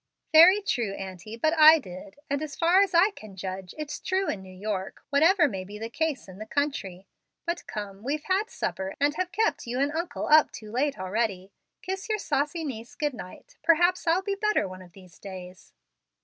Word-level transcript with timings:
"Very 0.33 0.61
true, 0.63 0.93
auntie, 0.93 1.37
but 1.37 1.53
I 1.59 1.77
did! 1.77 2.15
and, 2.27 2.41
as 2.41 2.55
far 2.55 2.81
as 2.81 2.95
I 2.95 3.11
can 3.11 3.35
judge, 3.35 3.75
it's 3.77 3.99
true 3.99 4.27
in 4.27 4.41
New 4.41 4.49
York, 4.57 5.03
whatever 5.11 5.47
may 5.47 5.63
be 5.63 5.77
the 5.77 5.91
case 5.91 6.27
in 6.27 6.39
the 6.39 6.47
country. 6.47 7.05
But 7.45 7.67
come, 7.67 8.01
we've 8.01 8.23
had 8.23 8.49
supper, 8.49 8.95
and 8.99 9.13
have 9.17 9.31
kept 9.31 9.67
you 9.67 9.79
and 9.79 9.91
uncle 9.91 10.25
up 10.25 10.51
too 10.51 10.71
late 10.71 10.97
already. 10.97 11.51
Kiss 11.83 12.09
your 12.09 12.17
saucy 12.17 12.63
niece 12.63 12.95
good 12.95 13.13
night; 13.13 13.57
perhaps 13.63 14.07
I'll 14.07 14.23
be 14.23 14.33
better 14.33 14.67
one 14.67 14.81
of 14.81 14.93
these 14.93 15.19
days." 15.19 15.71